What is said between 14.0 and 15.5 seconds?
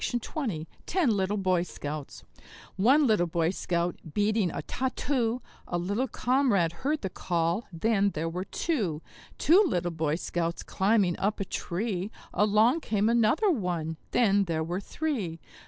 then there were three.